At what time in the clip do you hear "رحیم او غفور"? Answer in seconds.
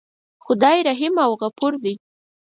0.87-1.73